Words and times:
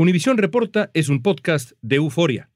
Univisión 0.00 0.38
Reporta 0.38 0.90
es 0.94 1.10
un 1.10 1.20
podcast 1.20 1.72
de 1.82 1.96
euforia. 1.96 2.48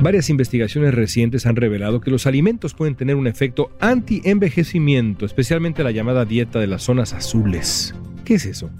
Varias 0.00 0.30
investigaciones 0.30 0.94
recientes 0.94 1.44
han 1.44 1.56
revelado 1.56 2.00
que 2.00 2.10
los 2.10 2.26
alimentos 2.26 2.72
pueden 2.72 2.94
tener 2.94 3.16
un 3.16 3.26
efecto 3.26 3.76
anti-envejecimiento, 3.78 5.26
especialmente 5.26 5.84
la 5.84 5.90
llamada 5.90 6.24
dieta 6.24 6.58
de 6.58 6.68
las 6.68 6.84
zonas 6.84 7.12
azules. 7.12 7.94
¿Qué 8.24 8.36
es 8.36 8.46
eso? 8.46 8.70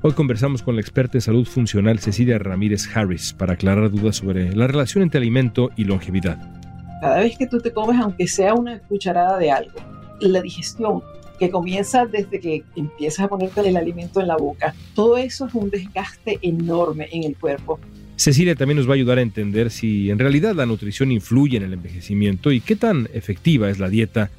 Hoy 0.00 0.12
conversamos 0.12 0.62
con 0.62 0.76
la 0.76 0.80
experta 0.80 1.18
en 1.18 1.20
salud 1.20 1.46
funcional 1.46 1.98
Cecilia 1.98 2.38
Ramírez 2.38 2.88
Harris 2.96 3.34
para 3.34 3.52
aclarar 3.52 3.90
dudas 3.90 4.16
sobre 4.16 4.50
la 4.56 4.66
relación 4.66 5.02
entre 5.02 5.18
alimento 5.18 5.68
y 5.76 5.84
longevidad. 5.84 6.57
Cada 7.00 7.20
vez 7.20 7.38
que 7.38 7.46
tú 7.46 7.58
te 7.60 7.72
comes, 7.72 8.00
aunque 8.00 8.26
sea 8.26 8.54
una 8.54 8.80
cucharada 8.80 9.38
de 9.38 9.50
algo, 9.50 9.78
la 10.20 10.40
digestión 10.40 11.02
que 11.38 11.50
comienza 11.50 12.06
desde 12.06 12.40
que 12.40 12.64
empiezas 12.74 13.26
a 13.26 13.28
ponerte 13.28 13.60
el 13.60 13.76
alimento 13.76 14.20
en 14.20 14.26
la 14.26 14.36
boca, 14.36 14.74
todo 14.94 15.16
eso 15.16 15.46
es 15.46 15.54
un 15.54 15.70
desgaste 15.70 16.38
enorme 16.42 17.08
en 17.12 17.24
el 17.24 17.36
cuerpo. 17.36 17.78
Cecilia 18.16 18.56
también 18.56 18.78
nos 18.78 18.88
va 18.88 18.92
a 18.92 18.94
ayudar 18.96 19.18
a 19.18 19.22
entender 19.22 19.70
si 19.70 20.10
en 20.10 20.18
realidad 20.18 20.56
la 20.56 20.66
nutrición 20.66 21.12
influye 21.12 21.56
en 21.56 21.62
el 21.62 21.74
envejecimiento 21.74 22.50
y 22.50 22.60
qué 22.60 22.74
tan 22.74 23.08
efectiva 23.12 23.70
es 23.70 23.78
la 23.78 23.88
dieta 23.88 24.30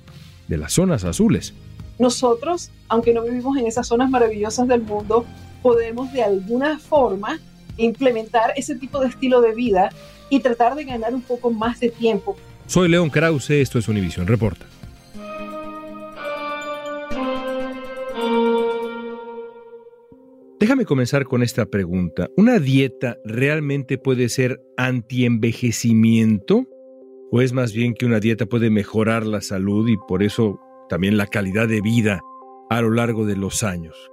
de 0.49 0.57
las 0.57 0.73
zonas 0.73 1.05
azules. 1.05 1.53
Nosotros, 1.97 2.71
aunque 2.89 3.13
no 3.13 3.23
vivimos 3.23 3.57
en 3.57 3.67
esas 3.67 3.87
zonas 3.87 4.09
maravillosas 4.09 4.67
del 4.67 4.81
mundo, 4.81 5.25
podemos 5.61 6.11
de 6.11 6.23
alguna 6.23 6.77
forma 6.77 7.39
implementar 7.77 8.52
ese 8.57 8.75
tipo 8.75 8.99
de 8.99 9.07
estilo 9.07 9.39
de 9.39 9.53
vida 9.53 9.89
y 10.30 10.41
tratar 10.41 10.75
de 10.75 10.83
ganar 10.83 11.15
un 11.15 11.21
poco 11.21 11.49
más 11.49 11.80
de 11.80 11.89
tiempo. 11.89 12.35
Soy 12.70 12.88
León 12.88 13.09
Krause, 13.09 13.62
esto 13.62 13.80
es 13.80 13.88
Univisión 13.88 14.28
Reporta. 14.28 14.64
Déjame 20.59 20.86
comenzar 20.86 21.26
con 21.26 21.42
esta 21.42 21.66
pregunta. 21.66 22.28
¿Una 22.38 22.59
dieta 22.59 23.17
realmente 23.26 23.98
puede 23.98 24.30
ser 24.30 24.61
anti-envejecimiento? 24.78 26.67
¿O 27.31 27.42
es 27.42 27.53
más 27.53 27.73
bien 27.73 27.95
que 27.95 28.06
una 28.06 28.20
dieta 28.20 28.45
puede 28.45 28.70
mejorar 28.70 29.26
la 29.26 29.42
salud 29.42 29.89
y 29.89 29.98
por 30.08 30.22
eso 30.22 30.59
también 30.89 31.17
la 31.17 31.26
calidad 31.26 31.67
de 31.67 31.81
vida 31.81 32.22
a 32.70 32.81
lo 32.81 32.92
largo 32.92 33.26
de 33.26 33.36
los 33.36 33.64
años? 33.64 34.11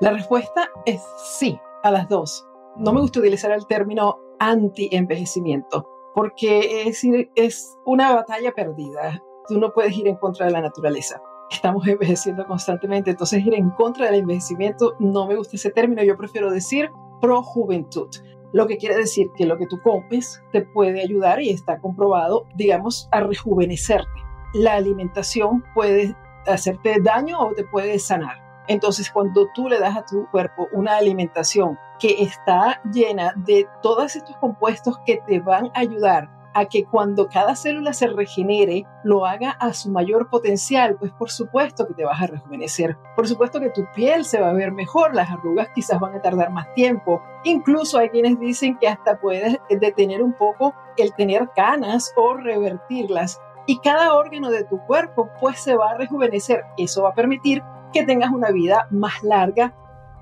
La 0.00 0.10
respuesta 0.10 0.68
es 0.86 1.00
sí, 1.38 1.56
a 1.84 1.92
las 1.92 2.08
dos. 2.08 2.44
No 2.78 2.92
me 2.92 3.00
gusta 3.00 3.20
utilizar 3.20 3.52
el 3.52 3.64
término 3.68 4.18
anti-envejecimiento 4.40 5.91
porque 6.14 6.88
es, 6.88 7.02
es 7.34 7.78
una 7.84 8.14
batalla 8.14 8.52
perdida. 8.52 9.22
Tú 9.48 9.58
no 9.58 9.72
puedes 9.72 9.96
ir 9.96 10.08
en 10.08 10.16
contra 10.16 10.46
de 10.46 10.52
la 10.52 10.60
naturaleza 10.60 11.20
estamos 11.52 11.86
envejeciendo 11.86 12.46
constantemente, 12.46 13.10
entonces 13.10 13.44
ir 13.44 13.54
en 13.54 13.70
contra 13.70 14.06
del 14.06 14.20
envejecimiento, 14.20 14.94
no 14.98 15.26
me 15.26 15.36
gusta 15.36 15.56
ese 15.56 15.70
término, 15.70 16.02
yo 16.02 16.16
prefiero 16.16 16.50
decir 16.50 16.90
pro 17.20 17.42
juventud, 17.42 18.08
lo 18.52 18.66
que 18.66 18.76
quiere 18.76 18.96
decir 18.96 19.28
que 19.36 19.46
lo 19.46 19.56
que 19.56 19.66
tú 19.66 19.80
comes 19.82 20.42
te 20.52 20.62
puede 20.62 21.00
ayudar 21.00 21.40
y 21.40 21.50
está 21.50 21.78
comprobado, 21.80 22.46
digamos, 22.54 23.08
a 23.12 23.20
rejuvenecerte. 23.20 24.10
La 24.54 24.74
alimentación 24.74 25.64
puede 25.74 26.14
hacerte 26.46 27.00
daño 27.02 27.40
o 27.40 27.52
te 27.54 27.64
puede 27.64 27.98
sanar. 27.98 28.41
Entonces, 28.68 29.10
cuando 29.10 29.48
tú 29.54 29.68
le 29.68 29.78
das 29.78 29.96
a 29.96 30.04
tu 30.04 30.28
cuerpo 30.30 30.68
una 30.72 30.96
alimentación 30.96 31.78
que 31.98 32.22
está 32.22 32.80
llena 32.92 33.32
de 33.36 33.68
todos 33.82 34.16
estos 34.16 34.36
compuestos 34.36 34.98
que 35.04 35.20
te 35.26 35.40
van 35.40 35.66
a 35.74 35.80
ayudar 35.80 36.42
a 36.54 36.66
que 36.66 36.84
cuando 36.84 37.28
cada 37.28 37.56
célula 37.56 37.92
se 37.92 38.08
regenere, 38.08 38.84
lo 39.04 39.26
haga 39.26 39.50
a 39.50 39.72
su 39.72 39.90
mayor 39.90 40.28
potencial, 40.28 40.96
pues 40.96 41.12
por 41.12 41.30
supuesto 41.30 41.86
que 41.86 41.94
te 41.94 42.04
vas 42.04 42.20
a 42.20 42.26
rejuvenecer. 42.26 42.96
Por 43.16 43.26
supuesto 43.26 43.60
que 43.60 43.70
tu 43.70 43.84
piel 43.94 44.24
se 44.24 44.40
va 44.40 44.50
a 44.50 44.54
ver 44.54 44.72
mejor, 44.72 45.14
las 45.14 45.30
arrugas 45.30 45.68
quizás 45.74 46.00
van 46.00 46.14
a 46.14 46.22
tardar 46.22 46.50
más 46.50 46.72
tiempo. 46.74 47.22
Incluso 47.44 47.98
hay 47.98 48.10
quienes 48.10 48.38
dicen 48.38 48.78
que 48.78 48.88
hasta 48.88 49.18
puedes 49.18 49.58
detener 49.70 50.22
un 50.22 50.34
poco 50.34 50.74
el 50.96 51.14
tener 51.14 51.50
canas 51.54 52.12
o 52.16 52.34
revertirlas. 52.34 53.40
Y 53.64 53.78
cada 53.78 54.14
órgano 54.14 54.50
de 54.50 54.64
tu 54.64 54.78
cuerpo 54.86 55.30
pues 55.40 55.60
se 55.60 55.76
va 55.76 55.92
a 55.92 55.96
rejuvenecer. 55.96 56.64
Eso 56.76 57.04
va 57.04 57.10
a 57.10 57.14
permitir 57.14 57.62
que 57.92 58.04
tengas 58.04 58.30
una 58.30 58.50
vida 58.50 58.86
más 58.90 59.22
larga 59.22 59.74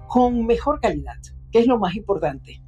con 0.08 0.46
mejor 0.46 0.80
calidad, 0.80 1.16
que 1.52 1.60
es 1.60 1.66
lo 1.66 1.78
más 1.78 1.94
importante. 1.94 2.60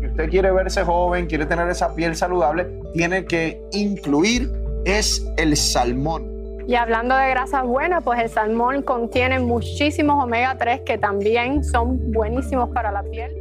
Si 0.00 0.06
usted 0.06 0.30
quiere 0.30 0.50
verse 0.52 0.82
joven, 0.84 1.26
quiere 1.26 1.46
tener 1.46 1.68
esa 1.68 1.94
piel 1.94 2.16
saludable, 2.16 2.66
tiene 2.94 3.24
que 3.24 3.60
incluir 3.72 4.50
es 4.86 5.26
el 5.36 5.56
salmón. 5.56 6.36
Y 6.68 6.74
hablando 6.74 7.16
de 7.16 7.28
grasas 7.30 7.64
buenas, 7.64 8.02
pues 8.02 8.20
el 8.20 8.28
salmón 8.28 8.82
contiene 8.82 9.38
muchísimos 9.38 10.22
omega 10.22 10.56
3 10.58 10.80
que 10.86 10.98
también 10.98 11.62
son 11.62 12.12
buenísimos 12.12 12.70
para 12.70 12.90
la 12.90 13.02
piel. 13.02 13.32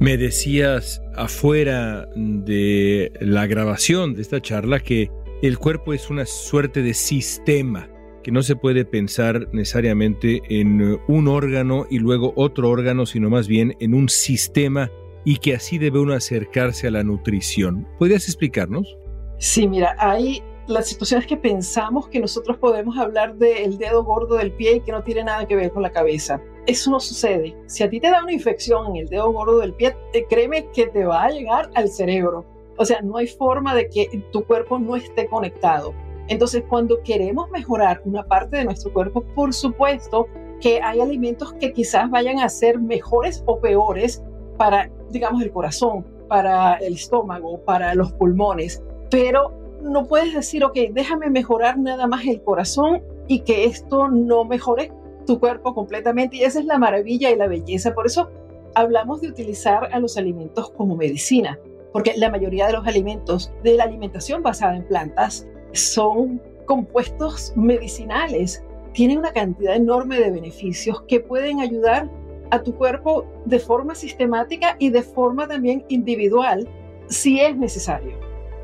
Me 0.00 0.16
decías 0.16 1.02
afuera 1.14 2.06
de 2.14 3.12
la 3.20 3.46
grabación 3.46 4.14
de 4.14 4.22
esta 4.22 4.40
charla 4.40 4.80
que 4.80 5.10
el 5.42 5.58
cuerpo 5.58 5.92
es 5.92 6.10
una 6.10 6.26
suerte 6.26 6.82
de 6.82 6.94
sistema, 6.94 7.88
que 8.26 8.32
no 8.32 8.42
se 8.42 8.56
puede 8.56 8.84
pensar 8.84 9.46
necesariamente 9.52 10.42
en 10.48 10.98
un 11.06 11.28
órgano 11.28 11.86
y 11.88 12.00
luego 12.00 12.32
otro 12.34 12.68
órgano, 12.70 13.06
sino 13.06 13.30
más 13.30 13.46
bien 13.46 13.76
en 13.78 13.94
un 13.94 14.08
sistema 14.08 14.90
y 15.24 15.36
que 15.36 15.54
así 15.54 15.78
debe 15.78 16.00
uno 16.00 16.12
acercarse 16.12 16.88
a 16.88 16.90
la 16.90 17.04
nutrición. 17.04 17.86
¿Podrías 18.00 18.24
explicarnos? 18.26 18.98
Sí, 19.38 19.68
mira, 19.68 19.94
hay 20.00 20.42
las 20.66 20.88
situaciones 20.88 21.28
que 21.28 21.36
pensamos 21.36 22.08
que 22.08 22.18
nosotros 22.18 22.58
podemos 22.58 22.98
hablar 22.98 23.36
del 23.36 23.78
dedo 23.78 24.02
gordo 24.02 24.34
del 24.34 24.50
pie 24.50 24.78
y 24.78 24.80
que 24.80 24.90
no 24.90 25.04
tiene 25.04 25.22
nada 25.22 25.46
que 25.46 25.54
ver 25.54 25.70
con 25.70 25.84
la 25.84 25.92
cabeza. 25.92 26.42
Eso 26.66 26.90
no 26.90 26.98
sucede. 26.98 27.56
Si 27.66 27.84
a 27.84 27.88
ti 27.88 28.00
te 28.00 28.10
da 28.10 28.24
una 28.24 28.32
infección 28.32 28.88
en 28.88 28.96
el 29.02 29.08
dedo 29.08 29.30
gordo 29.30 29.60
del 29.60 29.72
pie, 29.72 29.94
eh, 30.14 30.26
créeme 30.28 30.66
que 30.74 30.88
te 30.88 31.04
va 31.04 31.26
a 31.26 31.30
llegar 31.30 31.70
al 31.76 31.88
cerebro. 31.88 32.44
O 32.76 32.84
sea, 32.84 33.02
no 33.02 33.18
hay 33.18 33.28
forma 33.28 33.72
de 33.76 33.88
que 33.88 34.20
tu 34.32 34.42
cuerpo 34.42 34.80
no 34.80 34.96
esté 34.96 35.28
conectado. 35.28 35.94
Entonces, 36.28 36.64
cuando 36.68 37.00
queremos 37.02 37.50
mejorar 37.50 38.02
una 38.04 38.24
parte 38.24 38.56
de 38.56 38.64
nuestro 38.64 38.92
cuerpo, 38.92 39.22
por 39.34 39.54
supuesto 39.54 40.26
que 40.60 40.80
hay 40.80 41.00
alimentos 41.00 41.52
que 41.54 41.72
quizás 41.72 42.10
vayan 42.10 42.40
a 42.40 42.48
ser 42.48 42.80
mejores 42.80 43.42
o 43.46 43.60
peores 43.60 44.22
para 44.56 44.90
digamos, 45.10 45.42
el 45.42 45.50
corazón, 45.50 46.04
para 46.28 46.74
el 46.74 46.94
estómago, 46.94 47.60
para 47.60 47.94
los 47.94 48.12
pulmones, 48.12 48.82
pero 49.10 49.52
no 49.82 50.06
puedes 50.06 50.34
decir, 50.34 50.64
ok, 50.64 50.76
déjame 50.92 51.30
mejorar 51.30 51.78
nada 51.78 52.06
más 52.06 52.26
el 52.26 52.42
corazón 52.42 53.02
y 53.28 53.40
que 53.40 53.64
esto 53.64 54.08
no 54.08 54.44
mejore 54.44 54.92
tu 55.26 55.38
cuerpo 55.38 55.74
completamente. 55.74 56.36
Y 56.36 56.42
esa 56.42 56.60
es 56.60 56.64
la 56.64 56.78
maravilla 56.78 57.30
y 57.30 57.36
la 57.36 57.46
belleza. 57.46 57.94
Por 57.94 58.06
eso 58.06 58.30
hablamos 58.74 59.20
de 59.20 59.28
utilizar 59.28 59.88
a 59.92 60.00
los 60.00 60.16
alimentos 60.16 60.70
como 60.70 60.96
medicina, 60.96 61.58
porque 61.92 62.14
la 62.16 62.30
mayoría 62.30 62.66
de 62.66 62.72
los 62.72 62.86
alimentos 62.86 63.52
de 63.62 63.74
la 63.76 63.84
alimentación 63.84 64.42
basada 64.42 64.76
en 64.76 64.86
plantas 64.86 65.46
son 65.72 66.40
compuestos 66.66 67.52
medicinales. 67.56 68.62
Tienen 68.92 69.18
una 69.18 69.32
cantidad 69.32 69.76
enorme 69.76 70.18
de 70.20 70.30
beneficios 70.30 71.02
que 71.02 71.20
pueden 71.20 71.60
ayudar 71.60 72.10
a 72.50 72.62
tu 72.62 72.74
cuerpo 72.74 73.26
de 73.44 73.58
forma 73.58 73.94
sistemática 73.94 74.76
y 74.78 74.90
de 74.90 75.02
forma 75.02 75.48
también 75.48 75.84
individual 75.88 76.68
si 77.08 77.40
es 77.40 77.56
necesario. 77.56 78.18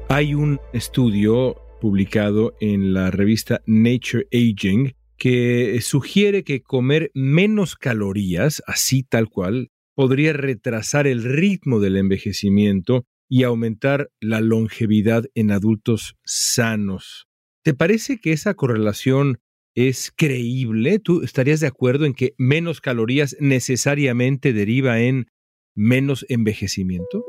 Hay 0.09 0.35
un 0.35 0.61
estudio 0.73 1.57
publicado 1.81 2.55
en 2.61 2.95
la 2.95 3.11
revista 3.11 3.61
Nature 3.67 4.27
Aging 4.33 4.95
que 5.17 5.79
sugiere 5.81 6.45
que 6.45 6.63
comer 6.63 7.11
menos 7.15 7.77
calorías, 7.77 8.63
así 8.67 9.05
tal 9.05 9.29
cual, 9.29 9.71
podría 9.95 10.33
retrasar 10.33 11.07
el 11.07 11.23
ritmo 11.23 11.81
del 11.81 11.97
envejecimiento 11.97 13.07
y 13.33 13.45
aumentar 13.45 14.11
la 14.21 14.43
longevidad 14.43 15.25
en 15.35 15.53
adultos 15.53 16.19
sanos. 16.23 17.29
¿Te 17.65 17.73
parece 17.73 18.19
que 18.21 18.33
esa 18.33 18.53
correlación 18.53 19.39
es 19.75 20.13
creíble? 20.15 20.99
¿Tú 20.99 21.23
estarías 21.23 21.61
de 21.61 21.67
acuerdo 21.67 22.05
en 22.05 22.13
que 22.13 22.35
menos 22.37 22.83
calorías 22.83 23.35
necesariamente 23.41 24.53
deriva 24.53 25.01
en 25.01 25.29
menos 25.75 26.27
envejecimiento? 26.29 27.25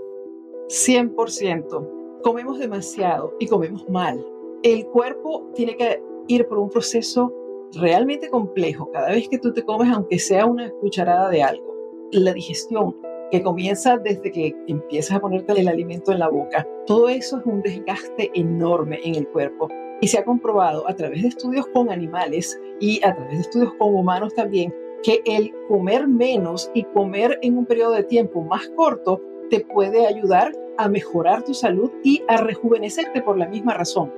100%. 0.68 2.22
Comemos 2.22 2.60
demasiado 2.60 3.38
y 3.40 3.48
comemos 3.48 3.88
mal. 3.88 4.22
El 4.62 4.84
cuerpo 4.88 5.54
tiene 5.56 5.78
que 5.78 6.02
ir 6.28 6.46
por 6.48 6.58
un 6.58 6.70
proceso 6.70 7.32
realmente 7.80 8.30
complejo 8.30 8.92
cada 8.92 9.12
vez 9.12 9.30
que 9.30 9.40
tú 9.40 9.54
te 9.54 9.64
comes, 9.64 9.88
aunque 9.88 10.20
sea 10.20 10.48
una 10.48 10.70
cucharada 10.70 11.30
de 11.30 11.44
algo. 11.44 11.74
La 12.12 12.34
digestión, 12.34 12.94
que 13.32 13.42
comienza 13.42 13.98
desde 13.98 14.32
que 14.32 14.56
empiezas 14.68 15.18
a 15.18 15.20
ponerte 15.20 15.60
el 15.60 15.68
alimento 15.68 16.12
en 16.12 16.20
la 16.20 16.30
boca, 16.30 16.68
todo 16.86 17.10
eso 17.10 17.40
es 17.40 17.46
un 17.46 17.62
desgaste 17.62 18.32
enorme 18.34 19.00
en 19.04 19.16
el 19.16 19.28
cuerpo. 19.28 19.70
Y 20.02 20.08
se 20.08 20.20
ha 20.20 20.26
comprobado 20.26 20.88
a 20.88 20.96
través 20.96 21.22
de 21.22 21.30
estudios 21.30 21.66
con 21.68 21.90
animales 21.90 22.60
y 22.80 23.04
a 23.06 23.16
través 23.16 23.34
de 23.34 23.42
estudios 23.42 23.74
con 23.76 23.96
humanos 23.96 24.34
también 24.34 24.74
que 25.04 25.22
el 25.26 25.54
comer 25.68 26.08
menos 26.08 26.72
y 26.74 26.84
comer 26.84 27.38
en 27.42 27.58
un 27.58 27.66
periodo 27.66 27.92
de 27.92 28.04
tiempo 28.04 28.42
más 28.42 28.70
corto 28.76 29.22
te 29.50 29.60
puede 29.60 30.08
ayudar 30.08 30.52
a 30.78 30.88
mejorar 30.88 31.44
tu 31.44 31.54
salud 31.54 31.92
y 32.04 32.24
a 32.28 32.38
rejuvenecerte 32.38 33.22
por 33.22 33.38
la 33.38 33.48
misma 33.48 33.74
razón. 33.74 34.12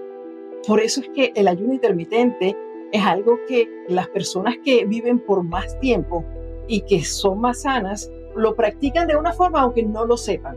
Por 0.68 0.80
eso 0.80 1.02
es 1.02 1.10
que 1.10 1.32
el 1.36 1.48
ayuno 1.48 1.74
intermitente 1.74 2.56
es 2.92 3.04
algo 3.04 3.40
que 3.48 3.68
las 3.88 4.08
personas 4.10 4.56
que 4.64 4.86
viven 4.86 5.20
por 5.20 5.44
más 5.44 5.78
tiempo 5.80 6.24
y 6.68 6.82
que 6.82 7.04
son 7.04 7.42
más 7.42 7.64
sanas 7.64 8.12
lo 8.36 8.56
practican 8.56 9.08
de 9.08 9.16
una 9.16 9.34
forma 9.34 9.62
aunque 9.62 9.84
no 9.84 10.06
lo 10.06 10.18
sepan. 10.18 10.56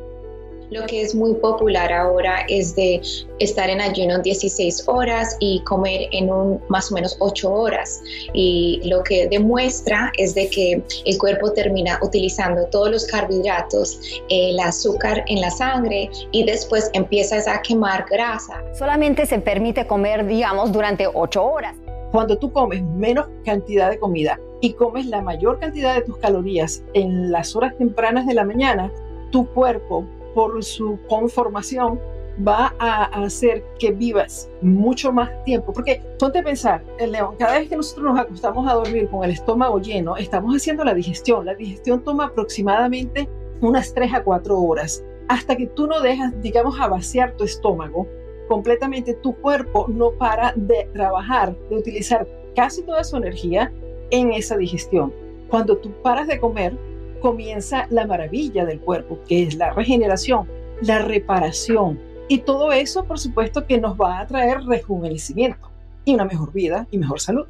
Lo 0.70 0.84
que 0.84 1.00
es 1.00 1.14
muy 1.14 1.34
popular 1.34 1.90
ahora 1.90 2.44
es 2.46 2.76
de 2.76 3.00
estar 3.38 3.70
en 3.70 3.80
ayuno 3.80 4.18
16 4.18 4.86
horas 4.86 5.34
y 5.40 5.62
comer 5.64 6.08
en 6.12 6.30
un 6.30 6.60
más 6.68 6.92
o 6.92 6.94
menos 6.94 7.16
8 7.20 7.50
horas. 7.50 8.02
Y 8.34 8.82
lo 8.84 9.02
que 9.02 9.28
demuestra 9.28 10.12
es 10.18 10.34
de 10.34 10.50
que 10.50 10.82
el 11.06 11.18
cuerpo 11.18 11.52
termina 11.52 11.98
utilizando 12.02 12.66
todos 12.66 12.90
los 12.90 13.06
carbohidratos, 13.06 14.20
el 14.28 14.60
azúcar 14.60 15.24
en 15.28 15.40
la 15.40 15.50
sangre 15.50 16.10
y 16.32 16.44
después 16.44 16.90
empiezas 16.92 17.48
a 17.48 17.62
quemar 17.62 18.04
grasa. 18.10 18.62
Solamente 18.74 19.24
se 19.24 19.38
permite 19.38 19.86
comer, 19.86 20.26
digamos, 20.26 20.70
durante 20.70 21.06
8 21.06 21.44
horas. 21.44 21.76
Cuando 22.12 22.36
tú 22.36 22.52
comes 22.52 22.82
menos 22.82 23.26
cantidad 23.44 23.88
de 23.88 23.98
comida 23.98 24.38
y 24.60 24.72
comes 24.72 25.06
la 25.06 25.22
mayor 25.22 25.58
cantidad 25.58 25.94
de 25.94 26.02
tus 26.02 26.18
calorías 26.18 26.82
en 26.94 27.30
las 27.30 27.54
horas 27.54 27.76
tempranas 27.76 28.26
de 28.26 28.34
la 28.34 28.44
mañana, 28.44 28.92
tu 29.30 29.46
cuerpo 29.46 30.04
por 30.34 30.62
su 30.64 30.98
conformación 31.08 32.00
va 32.46 32.74
a 32.78 33.04
hacer 33.24 33.64
que 33.78 33.90
vivas 33.90 34.48
mucho 34.62 35.12
más 35.12 35.30
tiempo. 35.44 35.72
Porque 35.72 36.00
ponte 36.18 36.38
a 36.38 36.42
pensar, 36.42 36.84
el 36.98 37.12
león, 37.12 37.34
cada 37.38 37.58
vez 37.58 37.68
que 37.68 37.76
nosotros 37.76 38.06
nos 38.06 38.20
acostamos 38.20 38.70
a 38.70 38.74
dormir 38.74 39.08
con 39.08 39.24
el 39.24 39.30
estómago 39.30 39.80
lleno, 39.80 40.16
estamos 40.16 40.54
haciendo 40.54 40.84
la 40.84 40.94
digestión. 40.94 41.46
La 41.46 41.54
digestión 41.54 42.02
toma 42.04 42.26
aproximadamente 42.26 43.28
unas 43.60 43.92
3 43.94 44.14
a 44.14 44.22
4 44.22 44.60
horas. 44.60 45.04
Hasta 45.28 45.56
que 45.56 45.66
tú 45.66 45.86
no 45.86 46.00
dejas, 46.00 46.40
digamos, 46.40 46.80
a 46.80 46.88
vaciar 46.88 47.36
tu 47.36 47.44
estómago 47.44 48.06
completamente, 48.48 49.14
tu 49.14 49.34
cuerpo 49.34 49.86
no 49.88 50.12
para 50.12 50.52
de 50.56 50.88
trabajar, 50.94 51.54
de 51.68 51.76
utilizar 51.76 52.26
casi 52.54 52.82
toda 52.82 53.04
su 53.04 53.16
energía 53.16 53.72
en 54.10 54.32
esa 54.32 54.56
digestión. 54.56 55.12
Cuando 55.48 55.76
tú 55.76 55.92
paras 56.02 56.28
de 56.28 56.38
comer, 56.38 56.76
comienza 57.20 57.86
la 57.90 58.06
maravilla 58.06 58.64
del 58.64 58.80
cuerpo, 58.80 59.20
que 59.28 59.44
es 59.44 59.54
la 59.54 59.72
regeneración, 59.72 60.46
la 60.82 61.00
reparación. 61.00 61.98
Y 62.28 62.38
todo 62.38 62.72
eso, 62.72 63.04
por 63.04 63.18
supuesto, 63.18 63.66
que 63.66 63.80
nos 63.80 63.98
va 63.98 64.20
a 64.20 64.26
traer 64.26 64.62
rejuvenecimiento 64.64 65.70
y 66.04 66.14
una 66.14 66.24
mejor 66.24 66.52
vida 66.52 66.86
y 66.90 66.98
mejor 66.98 67.20
salud. 67.20 67.46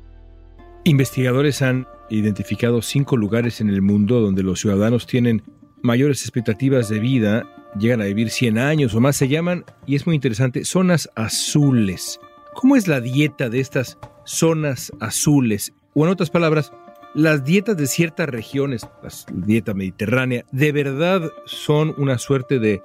Investigadores 0.85 1.61
han 1.63 1.87
identificado 2.09 2.81
cinco 2.83 3.17
lugares 3.17 3.61
en 3.61 3.69
el 3.69 3.83
mundo 3.83 4.21
donde 4.21 4.43
los 4.43 4.61
ciudadanos 4.61 5.07
tienen 5.07 5.43
mayores 5.83 6.23
expectativas 6.23 6.89
de 6.89 7.01
vida, 7.01 7.47
llegan 7.79 8.01
a 8.01 8.07
vivir 8.07 8.31
100 8.31 8.59
años 8.59 8.95
o 8.95 9.01
más, 9.01 9.17
se 9.17 9.29
llaman, 9.29 9.65
y 9.87 9.97
es 9.97 10.07
muy 10.07 10.15
interesante, 10.15 10.65
zonas 10.65 11.11
azules. 11.15 12.21
¿Cómo 12.55 12.77
es 12.77 12.89
la 12.89 13.01
dieta 13.01 13.49
de 13.49 13.61
estas 13.61 13.99
zonas 14.25 14.93
azules? 15.01 15.73
O 16.01 16.05
en 16.05 16.13
otras 16.13 16.31
palabras, 16.31 16.73
las 17.13 17.43
dietas 17.43 17.77
de 17.77 17.89
ciertas 17.89 18.29
regiones, 18.29 18.89
la 19.03 19.11
dieta 19.33 19.75
mediterránea, 19.75 20.45
de 20.53 20.71
verdad 20.71 21.23
son 21.45 21.93
una 21.99 22.19
suerte 22.19 22.61
de 22.61 22.85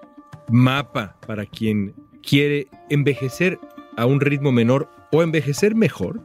mapa 0.49 1.15
para 1.27 1.45
quien 1.45 1.93
quiere 2.27 2.69
envejecer 2.89 3.59
a 3.97 4.07
un 4.07 4.19
ritmo 4.19 4.51
menor 4.51 4.89
o 5.11 5.21
envejecer 5.21 5.75
mejor. 5.75 6.21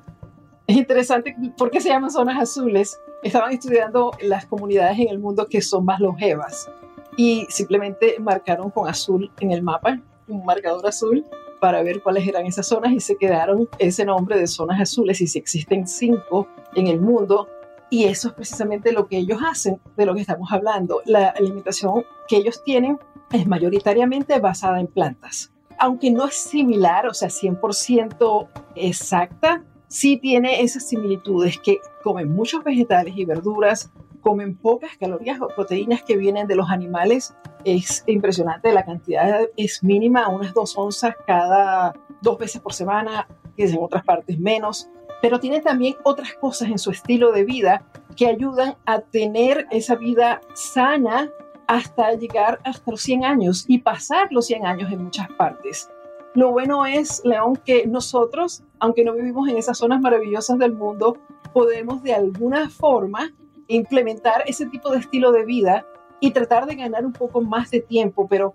Es 0.66 0.78
interesante, 0.78 1.36
¿por 1.58 1.70
qué 1.70 1.82
se 1.82 1.90
llaman 1.90 2.10
zonas 2.10 2.40
azules? 2.40 2.98
Estaban 3.22 3.52
estudiando 3.52 4.12
las 4.22 4.46
comunidades 4.46 4.98
en 4.98 5.08
el 5.08 5.18
mundo 5.18 5.46
que 5.46 5.60
son 5.60 5.84
más 5.84 6.00
longevas 6.00 6.70
y 7.18 7.44
simplemente 7.50 8.16
marcaron 8.18 8.70
con 8.70 8.88
azul 8.88 9.30
en 9.40 9.52
el 9.52 9.60
mapa, 9.60 10.00
un 10.26 10.42
marcador 10.46 10.86
azul, 10.86 11.22
para 11.60 11.82
ver 11.82 12.00
cuáles 12.02 12.26
eran 12.26 12.46
esas 12.46 12.66
zonas 12.66 12.92
y 12.92 13.00
se 13.00 13.16
quedaron 13.16 13.68
ese 13.78 14.06
nombre 14.06 14.38
de 14.38 14.46
zonas 14.46 14.80
azules 14.80 15.20
y 15.20 15.26
si 15.26 15.38
existen 15.38 15.86
cinco 15.86 16.48
en 16.78 16.86
el 16.86 17.00
mundo 17.00 17.48
y 17.90 18.04
eso 18.04 18.28
es 18.28 18.34
precisamente 18.34 18.92
lo 18.92 19.06
que 19.08 19.18
ellos 19.18 19.40
hacen, 19.46 19.80
de 19.96 20.06
lo 20.06 20.14
que 20.14 20.20
estamos 20.20 20.52
hablando. 20.52 21.00
La 21.06 21.28
alimentación 21.28 22.04
que 22.26 22.36
ellos 22.36 22.62
tienen 22.62 22.98
es 23.32 23.46
mayoritariamente 23.46 24.38
basada 24.40 24.80
en 24.80 24.88
plantas. 24.88 25.52
Aunque 25.78 26.10
no 26.10 26.26
es 26.26 26.34
similar, 26.34 27.06
o 27.06 27.14
sea, 27.14 27.28
100% 27.28 28.48
exacta, 28.74 29.64
sí 29.86 30.18
tiene 30.18 30.62
esas 30.62 30.86
similitudes 30.86 31.58
que 31.58 31.78
comen 32.02 32.34
muchos 32.34 32.62
vegetales 32.62 33.16
y 33.16 33.24
verduras, 33.24 33.90
comen 34.20 34.56
pocas 34.56 34.96
calorías 34.98 35.40
o 35.40 35.48
proteínas 35.48 36.02
que 36.02 36.16
vienen 36.16 36.46
de 36.46 36.56
los 36.56 36.68
animales. 36.68 37.34
Es 37.64 38.04
impresionante, 38.06 38.72
la 38.72 38.84
cantidad 38.84 39.40
es 39.56 39.82
mínima, 39.82 40.28
unas 40.28 40.52
dos 40.52 40.76
onzas 40.76 41.14
cada 41.26 41.94
dos 42.20 42.38
veces 42.38 42.60
por 42.60 42.74
semana, 42.74 43.26
que 43.56 43.64
en 43.64 43.78
otras 43.80 44.04
partes 44.04 44.38
menos 44.38 44.90
pero 45.20 45.40
tiene 45.40 45.60
también 45.60 45.96
otras 46.02 46.34
cosas 46.34 46.68
en 46.68 46.78
su 46.78 46.90
estilo 46.90 47.32
de 47.32 47.44
vida 47.44 47.84
que 48.16 48.26
ayudan 48.26 48.76
a 48.86 49.00
tener 49.00 49.66
esa 49.70 49.94
vida 49.94 50.40
sana 50.54 51.30
hasta 51.66 52.14
llegar 52.14 52.60
hasta 52.64 52.90
los 52.90 53.02
100 53.02 53.24
años 53.24 53.64
y 53.68 53.78
pasar 53.78 54.28
los 54.30 54.46
100 54.46 54.66
años 54.66 54.90
en 54.90 55.04
muchas 55.04 55.28
partes. 55.36 55.90
Lo 56.34 56.50
bueno 56.50 56.86
es, 56.86 57.22
León, 57.24 57.56
que 57.64 57.86
nosotros, 57.86 58.62
aunque 58.80 59.04
no 59.04 59.14
vivimos 59.14 59.48
en 59.48 59.56
esas 59.56 59.78
zonas 59.78 60.00
maravillosas 60.00 60.58
del 60.58 60.72
mundo, 60.72 61.16
podemos 61.52 62.02
de 62.02 62.14
alguna 62.14 62.70
forma 62.70 63.32
implementar 63.66 64.44
ese 64.46 64.66
tipo 64.66 64.90
de 64.90 64.98
estilo 64.98 65.32
de 65.32 65.44
vida 65.44 65.86
y 66.20 66.30
tratar 66.32 66.66
de 66.66 66.76
ganar 66.76 67.04
un 67.04 67.12
poco 67.12 67.40
más 67.40 67.70
de 67.70 67.80
tiempo, 67.80 68.26
pero 68.28 68.54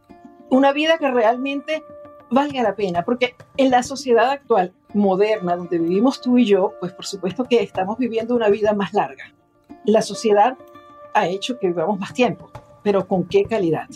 una 0.50 0.72
vida 0.72 0.98
que 0.98 1.10
realmente 1.10 1.84
valga 2.30 2.64
la 2.64 2.76
pena, 2.76 3.04
porque 3.04 3.36
en 3.58 3.70
la 3.70 3.84
sociedad 3.84 4.30
actual 4.30 4.74
moderna 4.94 5.56
donde 5.56 5.80
vivimos 5.80 6.22
tú 6.22 6.38
y 6.38 6.46
yo, 6.46 6.74
pues 6.80 6.94
por 6.94 7.06
supuesto 7.06 7.46
que 7.46 7.62
estamos 7.62 7.98
viviendo 7.98 8.36
una 8.36 8.50
vida 8.50 8.74
más 8.74 8.94
larga. 8.94 9.34
La 9.86 10.02
sociedad 10.02 10.58
ha 11.14 11.28
hecho 11.28 11.60
que 11.60 11.68
vivamos 11.68 12.00
más 12.00 12.14
tiempo, 12.14 12.50
pero 12.84 13.08
¿con 13.08 13.26
qué 13.26 13.44
calidad? 13.44 13.88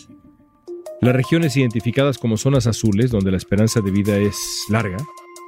Las 1.00 1.14
regiones 1.14 1.56
identificadas 1.56 2.18
como 2.18 2.36
zonas 2.36 2.66
azules, 2.66 3.10
donde 3.10 3.30
la 3.30 3.36
esperanza 3.36 3.80
de 3.80 3.90
vida 3.90 4.16
es 4.16 4.36
larga, 4.68 4.96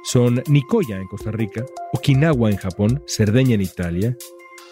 son 0.03 0.41
Nicoya 0.47 0.97
en 0.97 1.07
Costa 1.07 1.31
Rica, 1.31 1.65
Okinawa 1.93 2.49
en 2.49 2.57
Japón, 2.57 3.03
Cerdeña 3.05 3.55
en 3.55 3.61
Italia, 3.61 4.15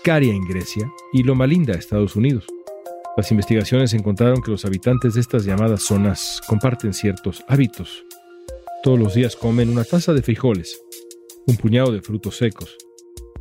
Caria 0.03 0.33
en 0.33 0.47
Grecia 0.47 0.89
y 1.11 1.23
Loma 1.23 1.45
Linda, 1.45 1.73
Estados 1.73 2.15
Unidos. 2.15 2.45
Las 3.17 3.31
investigaciones 3.31 3.93
encontraron 3.93 4.41
que 4.41 4.51
los 4.51 4.63
habitantes 4.63 5.15
de 5.15 5.21
estas 5.21 5.43
llamadas 5.43 5.83
zonas 5.83 6.41
comparten 6.47 6.93
ciertos 6.93 7.43
hábitos. 7.47 8.05
Todos 8.81 8.97
los 8.97 9.13
días 9.13 9.35
comen 9.35 9.69
una 9.69 9.83
taza 9.83 10.13
de 10.13 10.21
frijoles, 10.21 10.81
un 11.45 11.57
puñado 11.57 11.91
de 11.91 12.01
frutos 12.01 12.37
secos, 12.37 12.77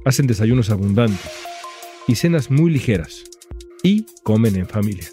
hacen 0.04 0.26
desayunos 0.26 0.68
abundantes 0.70 1.30
y 2.08 2.16
cenas 2.16 2.50
muy 2.50 2.72
ligeras 2.72 3.22
y 3.84 4.04
comen 4.24 4.56
en 4.56 4.66
familia. 4.66 5.08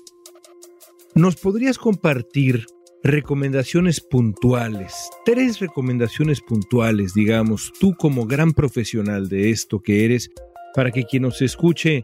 ¿Nos 1.13 1.36
podrías 1.36 1.77
compartir 1.77 2.65
recomendaciones 3.03 4.01
puntuales, 4.01 4.96
tres 5.25 5.60
recomendaciones 5.60 6.41
puntuales, 6.41 7.13
digamos, 7.13 7.72
tú 7.79 7.94
como 7.94 8.25
gran 8.25 8.53
profesional 8.53 9.29
de 9.29 9.51
esto 9.51 9.79
que 9.79 10.05
eres, 10.05 10.32
para 10.74 10.89
que 10.89 11.03
quien 11.03 11.22
nos 11.22 11.44
escuche 11.44 12.03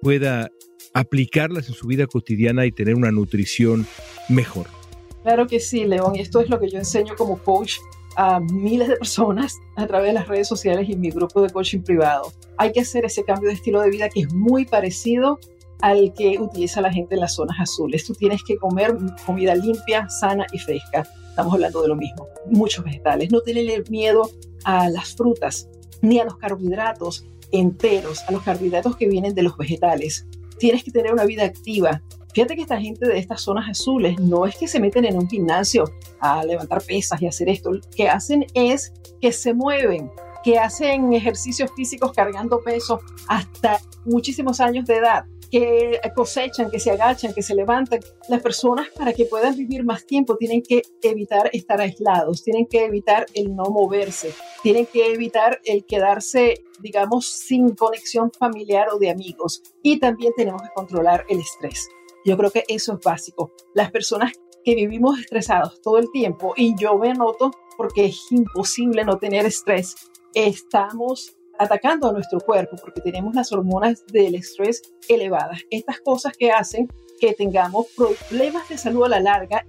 pueda 0.00 0.50
aplicarlas 0.94 1.68
en 1.68 1.74
su 1.74 1.86
vida 1.86 2.06
cotidiana 2.06 2.64
y 2.64 2.72
tener 2.72 2.94
una 2.94 3.12
nutrición 3.12 3.86
mejor. 4.30 4.77
Claro 5.22 5.46
que 5.46 5.60
sí, 5.60 5.84
León, 5.84 6.16
y 6.16 6.20
esto 6.20 6.40
es 6.40 6.48
lo 6.48 6.58
que 6.58 6.68
yo 6.68 6.78
enseño 6.78 7.14
como 7.16 7.38
coach 7.38 7.74
a 8.16 8.40
miles 8.40 8.88
de 8.88 8.96
personas 8.96 9.56
a 9.76 9.86
través 9.86 10.08
de 10.08 10.14
las 10.14 10.28
redes 10.28 10.48
sociales 10.48 10.88
y 10.88 10.96
mi 10.96 11.10
grupo 11.10 11.42
de 11.42 11.50
coaching 11.50 11.82
privado. 11.82 12.32
Hay 12.56 12.72
que 12.72 12.80
hacer 12.80 13.04
ese 13.04 13.24
cambio 13.24 13.48
de 13.48 13.54
estilo 13.54 13.80
de 13.80 13.90
vida 13.90 14.08
que 14.08 14.20
es 14.20 14.32
muy 14.32 14.64
parecido 14.64 15.38
al 15.80 16.12
que 16.14 16.38
utiliza 16.40 16.80
la 16.80 16.92
gente 16.92 17.14
en 17.14 17.20
las 17.20 17.34
zonas 17.34 17.56
azules. 17.60 18.04
Tú 18.04 18.14
tienes 18.14 18.42
que 18.42 18.56
comer 18.56 18.96
comida 19.24 19.54
limpia, 19.54 20.08
sana 20.08 20.46
y 20.52 20.58
fresca. 20.58 21.06
Estamos 21.28 21.54
hablando 21.54 21.82
de 21.82 21.88
lo 21.88 21.94
mismo. 21.94 22.26
Muchos 22.50 22.84
vegetales. 22.84 23.30
No 23.30 23.40
tenerle 23.40 23.84
miedo 23.88 24.28
a 24.64 24.88
las 24.88 25.14
frutas. 25.14 25.68
ni 26.00 26.20
a 26.20 26.24
los 26.24 26.36
carbohidratos 26.36 27.26
enteros, 27.50 28.22
a 28.28 28.32
los 28.32 28.42
carbohidratos 28.42 28.96
que 28.96 29.08
vienen 29.08 29.34
de 29.34 29.42
los 29.42 29.56
vegetales. 29.56 30.26
Tienes 30.58 30.84
que 30.84 30.90
tener 30.90 31.12
una 31.12 31.24
vida 31.24 31.44
activa. 31.44 32.02
Fíjate 32.34 32.56
que 32.56 32.62
esta 32.62 32.80
gente 32.80 33.06
de 33.06 33.18
estas 33.18 33.40
zonas 33.42 33.68
azules 33.68 34.18
no 34.20 34.46
es 34.46 34.56
que 34.56 34.68
se 34.68 34.80
meten 34.80 35.04
en 35.04 35.16
un 35.16 35.28
gimnasio 35.28 35.84
a 36.20 36.44
levantar 36.44 36.82
pesas 36.82 37.20
y 37.22 37.26
hacer 37.26 37.48
esto. 37.48 37.72
Lo 37.72 37.80
que 37.94 38.08
hacen 38.08 38.46
es 38.54 38.92
que 39.20 39.32
se 39.32 39.54
mueven, 39.54 40.10
que 40.44 40.58
hacen 40.58 41.12
ejercicios 41.12 41.70
físicos 41.74 42.12
cargando 42.12 42.60
peso 42.62 43.00
hasta 43.26 43.80
muchísimos 44.04 44.60
años 44.60 44.84
de 44.86 44.96
edad 44.96 45.24
que 45.50 46.00
cosechan, 46.14 46.70
que 46.70 46.78
se 46.78 46.90
agachan, 46.90 47.32
que 47.32 47.42
se 47.42 47.54
levantan. 47.54 48.00
Las 48.28 48.42
personas 48.42 48.88
para 48.96 49.12
que 49.12 49.24
puedan 49.24 49.56
vivir 49.56 49.84
más 49.84 50.04
tiempo 50.04 50.36
tienen 50.36 50.62
que 50.62 50.82
evitar 51.02 51.50
estar 51.52 51.80
aislados, 51.80 52.42
tienen 52.42 52.66
que 52.66 52.84
evitar 52.84 53.26
el 53.34 53.54
no 53.54 53.64
moverse, 53.64 54.34
tienen 54.62 54.86
que 54.86 55.12
evitar 55.12 55.60
el 55.64 55.84
quedarse, 55.86 56.64
digamos, 56.80 57.26
sin 57.26 57.74
conexión 57.74 58.30
familiar 58.38 58.88
o 58.92 58.98
de 58.98 59.10
amigos. 59.10 59.62
Y 59.82 59.98
también 59.98 60.32
tenemos 60.36 60.62
que 60.62 60.68
controlar 60.74 61.24
el 61.28 61.40
estrés. 61.40 61.88
Yo 62.28 62.36
creo 62.36 62.50
que 62.50 62.64
eso 62.68 62.92
es 62.92 63.00
básico. 63.02 63.52
Las 63.72 63.90
personas 63.90 64.32
que 64.62 64.74
vivimos 64.74 65.18
estresados 65.18 65.80
todo 65.80 65.96
el 65.96 66.10
tiempo, 66.10 66.52
y 66.58 66.74
yo 66.76 66.98
me 66.98 67.14
noto 67.14 67.52
porque 67.78 68.04
es 68.04 68.30
imposible 68.30 69.02
no 69.02 69.16
tener 69.16 69.46
estrés, 69.46 69.94
estamos 70.34 71.34
atacando 71.58 72.06
a 72.06 72.12
nuestro 72.12 72.38
cuerpo 72.40 72.76
porque 72.82 73.00
tenemos 73.00 73.34
las 73.34 73.50
hormonas 73.50 74.04
del 74.08 74.34
estrés 74.34 74.82
elevadas. 75.08 75.62
Estas 75.70 76.00
cosas 76.00 76.34
que 76.36 76.52
hacen 76.52 76.86
que 77.18 77.32
tengamos 77.32 77.86
problemas 77.96 78.68
de 78.68 78.76
salud 78.76 79.04
a 79.04 79.08
la 79.08 79.20
larga. 79.20 79.64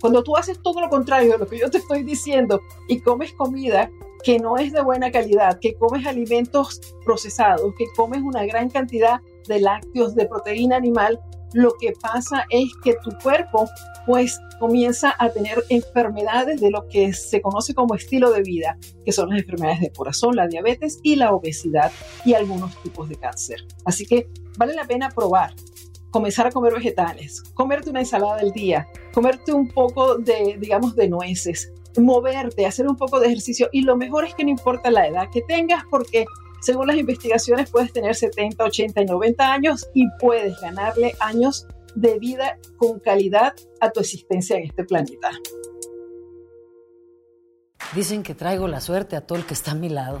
Cuando 0.00 0.22
tú 0.22 0.34
haces 0.34 0.62
todo 0.62 0.80
lo 0.80 0.88
contrario 0.88 1.32
de 1.32 1.38
lo 1.38 1.46
que 1.46 1.58
yo 1.58 1.68
te 1.68 1.76
estoy 1.76 2.04
diciendo 2.04 2.62
y 2.88 3.00
comes 3.00 3.34
comida 3.34 3.90
que 4.24 4.38
no 4.38 4.56
es 4.56 4.72
de 4.72 4.80
buena 4.80 5.12
calidad, 5.12 5.58
que 5.60 5.74
comes 5.74 6.06
alimentos 6.06 6.80
procesados, 7.04 7.74
que 7.76 7.84
comes 7.94 8.22
una 8.22 8.46
gran 8.46 8.70
cantidad 8.70 9.20
de 9.46 9.60
lácteos, 9.60 10.14
de 10.14 10.26
proteína 10.26 10.76
animal, 10.76 11.20
lo 11.52 11.74
que 11.80 11.92
pasa 12.00 12.44
es 12.50 12.70
que 12.82 12.94
tu 13.02 13.10
cuerpo 13.22 13.68
pues 14.06 14.40
comienza 14.58 15.14
a 15.18 15.30
tener 15.30 15.62
enfermedades 15.68 16.60
de 16.60 16.70
lo 16.70 16.88
que 16.88 17.12
se 17.12 17.40
conoce 17.40 17.74
como 17.74 17.94
estilo 17.94 18.30
de 18.30 18.42
vida, 18.42 18.78
que 19.04 19.12
son 19.12 19.30
las 19.30 19.40
enfermedades 19.40 19.80
de 19.80 19.92
corazón, 19.92 20.36
la 20.36 20.48
diabetes 20.48 20.98
y 21.02 21.16
la 21.16 21.32
obesidad 21.32 21.92
y 22.24 22.34
algunos 22.34 22.80
tipos 22.82 23.08
de 23.08 23.16
cáncer. 23.16 23.66
Así 23.84 24.04
que 24.04 24.28
vale 24.56 24.74
la 24.74 24.86
pena 24.86 25.10
probar, 25.10 25.54
comenzar 26.10 26.46
a 26.46 26.50
comer 26.50 26.74
vegetales, 26.74 27.42
comerte 27.54 27.90
una 27.90 28.00
ensalada 28.00 28.40
al 28.40 28.52
día, 28.52 28.88
comerte 29.12 29.52
un 29.52 29.68
poco 29.68 30.16
de, 30.16 30.56
digamos, 30.58 30.96
de 30.96 31.08
nueces, 31.08 31.72
moverte, 31.96 32.66
hacer 32.66 32.86
un 32.86 32.96
poco 32.96 33.20
de 33.20 33.26
ejercicio 33.26 33.68
y 33.72 33.82
lo 33.82 33.96
mejor 33.96 34.24
es 34.24 34.34
que 34.34 34.44
no 34.44 34.50
importa 34.50 34.90
la 34.90 35.06
edad 35.06 35.28
que 35.32 35.42
tengas 35.42 35.84
porque 35.90 36.24
según 36.60 36.86
las 36.88 36.96
investigaciones 36.96 37.70
puedes 37.70 37.92
tener 37.92 38.14
70, 38.14 38.64
80 38.64 39.02
y 39.02 39.04
90 39.04 39.52
años 39.52 39.88
y 39.94 40.06
puedes 40.18 40.60
ganarle 40.60 41.14
años 41.20 41.66
de 41.94 42.18
vida 42.18 42.58
con 42.76 43.00
calidad 43.00 43.54
a 43.80 43.90
tu 43.90 44.00
existencia 44.00 44.56
en 44.56 44.64
este 44.64 44.84
planeta. 44.84 45.30
Dicen 47.94 48.22
que 48.22 48.34
traigo 48.34 48.68
la 48.68 48.80
suerte 48.80 49.16
a 49.16 49.22
todo 49.22 49.38
el 49.38 49.46
que 49.46 49.54
está 49.54 49.72
a 49.72 49.74
mi 49.74 49.88
lado. 49.88 50.20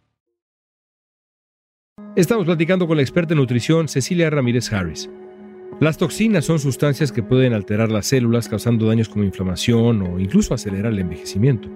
Estamos 2.13 2.45
platicando 2.45 2.87
con 2.87 2.97
la 2.97 3.03
experta 3.03 3.33
en 3.33 3.39
nutrición 3.39 3.87
Cecilia 3.87 4.29
Ramírez 4.29 4.73
Harris. 4.73 5.09
Las 5.79 5.95
toxinas 5.95 6.43
son 6.43 6.59
sustancias 6.59 7.09
que 7.09 7.23
pueden 7.23 7.53
alterar 7.53 7.89
las 7.89 8.05
células 8.05 8.49
causando 8.49 8.85
daños 8.85 9.07
como 9.07 9.23
inflamación 9.23 10.01
o 10.01 10.19
incluso 10.19 10.53
acelerar 10.53 10.91
el 10.91 10.99
envejecimiento. 10.99 11.69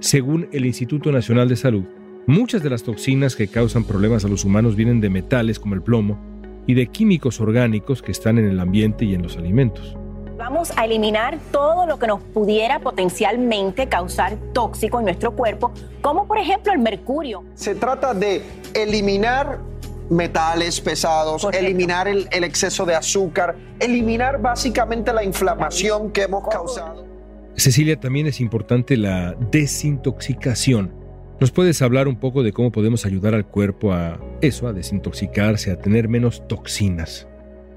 Según 0.00 0.46
el 0.52 0.66
Instituto 0.66 1.10
Nacional 1.10 1.48
de 1.48 1.56
Salud, 1.56 1.84
muchas 2.26 2.62
de 2.62 2.68
las 2.68 2.82
toxinas 2.82 3.34
que 3.34 3.48
causan 3.48 3.84
problemas 3.84 4.26
a 4.26 4.28
los 4.28 4.44
humanos 4.44 4.76
vienen 4.76 5.00
de 5.00 5.08
metales 5.08 5.58
como 5.58 5.74
el 5.74 5.80
plomo 5.80 6.20
y 6.66 6.74
de 6.74 6.88
químicos 6.88 7.40
orgánicos 7.40 8.02
que 8.02 8.12
están 8.12 8.36
en 8.36 8.44
el 8.44 8.60
ambiente 8.60 9.06
y 9.06 9.14
en 9.14 9.22
los 9.22 9.38
alimentos. 9.38 9.96
Vamos 10.36 10.70
a 10.76 10.84
eliminar 10.84 11.38
todo 11.50 11.86
lo 11.86 11.98
que 11.98 12.06
nos 12.06 12.20
pudiera 12.20 12.78
potencialmente 12.78 13.88
causar 13.88 14.36
tóxico 14.52 14.98
en 14.98 15.06
nuestro 15.06 15.32
cuerpo, 15.32 15.72
como 16.02 16.28
por 16.28 16.36
ejemplo 16.36 16.74
el 16.74 16.78
mercurio. 16.78 17.42
Se 17.54 17.74
trata 17.74 18.12
de 18.12 18.42
eliminar 18.74 19.60
metales 20.10 20.80
pesados, 20.80 21.46
eliminar 21.52 22.08
el, 22.08 22.28
el, 22.30 22.44
exceso 22.44 22.84
de 22.86 22.94
azúcar, 22.94 23.56
eliminar 23.78 24.40
básicamente 24.40 25.12
la 25.12 25.24
inflamación 25.24 26.10
que 26.10 26.22
hemos 26.22 26.46
causado. 26.48 27.06
Cecilia, 27.56 27.98
también 27.98 28.26
es 28.26 28.40
importante 28.40 28.96
la 28.96 29.34
desintoxicación. 29.50 30.94
¿Nos 31.40 31.50
puedes 31.52 31.82
hablar 31.82 32.08
un 32.08 32.16
poco 32.16 32.42
de 32.42 32.52
cómo 32.52 32.72
podemos 32.72 33.06
ayudar 33.06 33.34
al 33.34 33.46
cuerpo 33.46 33.92
a 33.92 34.18
eso, 34.40 34.66
a 34.66 34.72
desintoxicarse, 34.72 35.70
a 35.70 35.78
tener 35.78 36.08
menos 36.08 36.46
toxinas? 36.48 37.28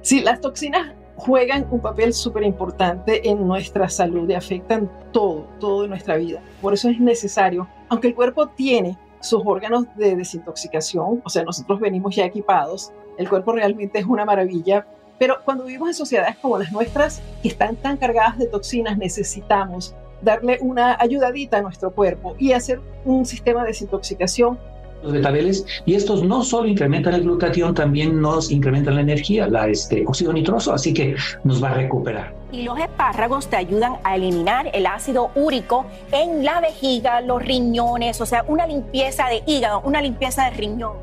Sí, 0.01 0.21
las 0.21 0.41
toxinas 0.41 0.93
juegan 1.15 1.67
un 1.69 1.79
papel 1.79 2.13
súper 2.13 2.43
importante 2.43 3.29
en 3.29 3.47
nuestra 3.47 3.87
salud 3.89 4.27
y 4.29 4.33
afectan 4.33 4.91
todo, 5.11 5.47
todo 5.59 5.83
en 5.83 5.91
nuestra 5.91 6.17
vida. 6.17 6.41
Por 6.61 6.73
eso 6.73 6.89
es 6.89 6.99
necesario, 6.99 7.67
aunque 7.89 8.07
el 8.07 8.15
cuerpo 8.15 8.49
tiene 8.49 8.97
sus 9.21 9.41
órganos 9.45 9.85
de 9.95 10.15
desintoxicación, 10.15 11.21
o 11.23 11.29
sea, 11.29 11.43
nosotros 11.43 11.79
venimos 11.79 12.15
ya 12.15 12.25
equipados, 12.25 12.91
el 13.17 13.29
cuerpo 13.29 13.53
realmente 13.53 13.99
es 13.99 14.05
una 14.05 14.25
maravilla, 14.25 14.85
pero 15.19 15.37
cuando 15.45 15.65
vivimos 15.65 15.89
en 15.89 15.93
sociedades 15.93 16.37
como 16.37 16.57
las 16.57 16.71
nuestras, 16.71 17.21
que 17.41 17.49
están 17.49 17.75
tan 17.75 17.97
cargadas 17.97 18.37
de 18.37 18.47
toxinas, 18.47 18.97
necesitamos 18.97 19.95
darle 20.21 20.57
una 20.61 20.97
ayudadita 20.99 21.57
a 21.57 21.61
nuestro 21.61 21.91
cuerpo 21.91 22.35
y 22.37 22.53
hacer 22.53 22.81
un 23.05 23.25
sistema 23.25 23.61
de 23.61 23.69
desintoxicación 23.69 24.59
los 25.03 25.13
betabeles 25.13 25.65
y 25.85 25.95
estos 25.95 26.23
no 26.23 26.43
solo 26.43 26.67
incrementan 26.67 27.13
el 27.13 27.23
glutatión, 27.23 27.73
también 27.73 28.21
nos 28.21 28.51
incrementan 28.51 28.95
la 28.95 29.01
energía, 29.01 29.47
la 29.47 29.67
este, 29.67 30.05
óxido 30.05 30.33
nitroso, 30.33 30.73
así 30.73 30.93
que 30.93 31.15
nos 31.43 31.63
va 31.63 31.71
a 31.71 31.73
recuperar. 31.75 32.33
Y 32.51 32.63
los 32.63 32.77
espárragos 32.79 33.47
te 33.47 33.55
ayudan 33.55 33.93
a 34.03 34.15
eliminar 34.15 34.69
el 34.73 34.85
ácido 34.85 35.31
úrico 35.35 35.85
en 36.11 36.43
la 36.43 36.59
vejiga, 36.59 37.21
los 37.21 37.41
riñones, 37.41 38.19
o 38.21 38.25
sea, 38.25 38.43
una 38.47 38.67
limpieza 38.67 39.27
de 39.27 39.43
hígado, 39.45 39.81
una 39.85 40.01
limpieza 40.01 40.45
de 40.45 40.51
riñón. 40.51 40.93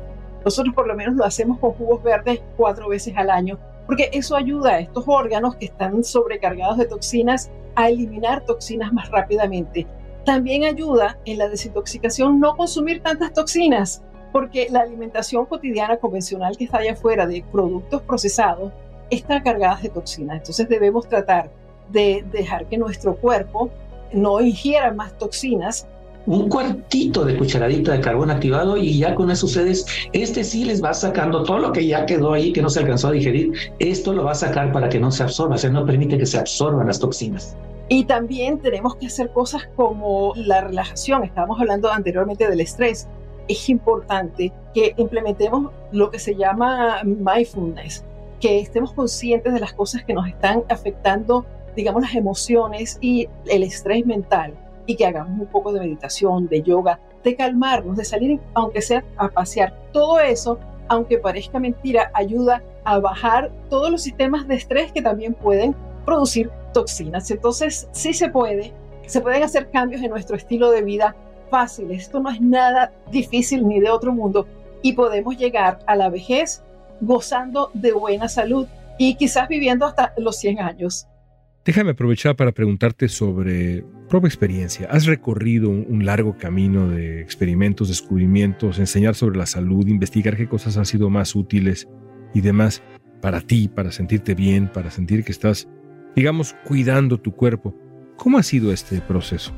Nosotros 0.45 0.73
por 0.73 0.87
lo 0.87 0.95
menos 0.95 1.15
lo 1.15 1.25
hacemos 1.25 1.59
con 1.59 1.71
jugos 1.71 2.01
verdes 2.03 2.41
cuatro 2.55 2.87
veces 2.87 3.13
al 3.17 3.29
año, 3.29 3.57
porque 3.85 4.09
eso 4.13 4.35
ayuda 4.35 4.75
a 4.75 4.79
estos 4.79 5.03
órganos 5.07 5.55
que 5.55 5.65
están 5.65 6.03
sobrecargados 6.03 6.77
de 6.77 6.85
toxinas 6.85 7.49
a 7.75 7.89
eliminar 7.89 8.45
toxinas 8.45 8.93
más 8.93 9.09
rápidamente 9.09 9.87
también 10.29 10.63
ayuda 10.63 11.17
en 11.25 11.39
la 11.39 11.49
desintoxicación 11.49 12.39
no 12.39 12.55
consumir 12.55 13.01
tantas 13.01 13.33
toxinas, 13.33 14.03
porque 14.31 14.67
la 14.69 14.81
alimentación 14.81 15.47
cotidiana 15.47 15.97
convencional 15.97 16.55
que 16.55 16.65
está 16.65 16.77
allá 16.77 16.91
afuera 16.91 17.25
de 17.25 17.43
productos 17.51 18.03
procesados 18.03 18.71
está 19.09 19.41
cargada 19.41 19.79
de 19.81 19.89
toxinas. 19.89 20.37
Entonces 20.37 20.69
debemos 20.69 21.09
tratar 21.09 21.49
de 21.91 22.23
dejar 22.31 22.67
que 22.67 22.77
nuestro 22.77 23.15
cuerpo 23.15 23.71
no 24.13 24.39
ingiera 24.39 24.93
más 24.93 25.17
toxinas. 25.17 25.87
Un 26.27 26.47
cuartito 26.47 27.25
de 27.25 27.35
cucharadita 27.35 27.93
de 27.93 27.99
carbón 27.99 28.29
activado 28.29 28.77
y 28.77 28.99
ya 28.99 29.15
con 29.15 29.31
eso 29.31 29.47
ustedes, 29.47 29.83
este 30.13 30.43
sí 30.43 30.63
les 30.63 30.79
va 30.83 30.93
sacando 30.93 31.41
todo 31.41 31.57
lo 31.57 31.71
que 31.71 31.87
ya 31.87 32.05
quedó 32.05 32.33
ahí, 32.33 32.53
que 32.53 32.61
no 32.61 32.69
se 32.69 32.81
alcanzó 32.81 33.07
a 33.07 33.13
digerir, 33.13 33.51
esto 33.79 34.13
lo 34.13 34.25
va 34.25 34.33
a 34.33 34.35
sacar 34.35 34.71
para 34.71 34.89
que 34.89 34.99
no 34.99 35.09
se 35.09 35.23
absorba, 35.23 35.55
o 35.55 35.57
sea, 35.57 35.71
no 35.71 35.87
permite 35.87 36.19
que 36.19 36.27
se 36.27 36.37
absorban 36.37 36.85
las 36.85 36.99
toxinas. 36.99 37.57
Y 37.91 38.03
también 38.03 38.59
tenemos 38.59 38.95
que 38.95 39.07
hacer 39.07 39.31
cosas 39.33 39.67
como 39.75 40.33
la 40.35 40.61
relajación. 40.61 41.23
Estábamos 41.23 41.59
hablando 41.59 41.91
anteriormente 41.91 42.47
del 42.47 42.61
estrés. 42.61 43.07
Es 43.47 43.67
importante 43.67 44.53
que 44.75 44.93
implementemos 44.97 45.71
lo 45.91 46.11
que 46.11 46.19
se 46.19 46.35
llama 46.35 47.01
mindfulness, 47.03 48.05
que 48.39 48.59
estemos 48.59 48.93
conscientes 48.93 49.51
de 49.51 49.59
las 49.59 49.73
cosas 49.73 50.03
que 50.03 50.13
nos 50.13 50.27
están 50.27 50.63
afectando, 50.69 51.47
digamos, 51.75 52.03
las 52.03 52.13
emociones 52.13 52.99
y 53.01 53.27
el 53.47 53.63
estrés 53.63 54.05
mental, 54.05 54.53
y 54.85 54.95
que 54.95 55.07
hagamos 55.07 55.39
un 55.39 55.47
poco 55.47 55.73
de 55.73 55.79
meditación, 55.79 56.47
de 56.47 56.61
yoga, 56.61 56.99
de 57.23 57.35
calmarnos, 57.35 57.97
de 57.97 58.05
salir, 58.05 58.39
aunque 58.53 58.83
sea 58.83 59.03
a 59.17 59.29
pasear. 59.29 59.73
Todo 59.91 60.19
eso, 60.19 60.59
aunque 60.89 61.17
parezca 61.17 61.59
mentira, 61.59 62.11
ayuda 62.13 62.61
a 62.83 62.99
bajar 62.99 63.51
todos 63.67 63.89
los 63.89 64.03
sistemas 64.03 64.47
de 64.47 64.55
estrés 64.55 64.91
que 64.91 65.01
también 65.01 65.33
pueden 65.33 65.75
producir 66.05 66.51
toxinas. 66.73 67.29
Entonces, 67.31 67.87
sí 67.91 68.13
se 68.13 68.29
puede, 68.29 68.73
se 69.05 69.21
pueden 69.21 69.43
hacer 69.43 69.69
cambios 69.71 70.01
en 70.01 70.09
nuestro 70.11 70.35
estilo 70.35 70.71
de 70.71 70.83
vida 70.83 71.15
fáciles. 71.49 72.03
Esto 72.03 72.19
no 72.19 72.29
es 72.29 72.41
nada 72.41 72.91
difícil 73.11 73.67
ni 73.67 73.79
de 73.79 73.89
otro 73.89 74.13
mundo 74.13 74.47
y 74.81 74.93
podemos 74.93 75.37
llegar 75.37 75.79
a 75.87 75.95
la 75.95 76.09
vejez 76.09 76.63
gozando 77.01 77.71
de 77.73 77.91
buena 77.91 78.27
salud 78.27 78.67
y 78.97 79.15
quizás 79.15 79.47
viviendo 79.47 79.85
hasta 79.85 80.13
los 80.17 80.37
100 80.37 80.59
años. 80.59 81.07
Déjame 81.65 81.91
aprovechar 81.91 82.35
para 82.35 82.51
preguntarte 82.51 83.09
sobre 83.09 83.83
propia 84.07 84.27
experiencia. 84.27 84.87
Has 84.89 85.05
recorrido 85.05 85.69
un 85.69 86.05
largo 86.05 86.37
camino 86.37 86.89
de 86.89 87.21
experimentos, 87.21 87.89
descubrimientos, 87.89 88.79
enseñar 88.79 89.15
sobre 89.15 89.37
la 89.37 89.45
salud, 89.45 89.87
investigar 89.87 90.35
qué 90.35 90.47
cosas 90.47 90.77
han 90.77 90.85
sido 90.85 91.09
más 91.09 91.35
útiles 91.35 91.87
y 92.33 92.41
demás 92.41 92.81
para 93.21 93.41
ti, 93.41 93.67
para 93.67 93.91
sentirte 93.91 94.35
bien, 94.35 94.71
para 94.71 94.89
sentir 94.89 95.23
que 95.23 95.31
estás, 95.31 95.67
digamos, 96.15 96.55
cuidando 96.65 97.17
tu 97.17 97.33
cuerpo. 97.33 97.73
¿Cómo 98.17 98.37
ha 98.37 98.43
sido 98.43 98.71
este 98.71 98.99
proceso? 99.01 99.51